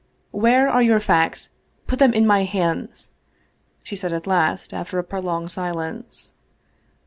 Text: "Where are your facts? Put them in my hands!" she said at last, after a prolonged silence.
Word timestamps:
"Where 0.45 0.67
are 0.67 0.81
your 0.81 0.99
facts? 0.99 1.51
Put 1.85 1.99
them 1.99 2.11
in 2.11 2.25
my 2.25 2.41
hands!" 2.43 3.13
she 3.83 3.95
said 3.95 4.11
at 4.11 4.25
last, 4.25 4.73
after 4.73 4.97
a 4.97 5.03
prolonged 5.03 5.51
silence. 5.51 6.31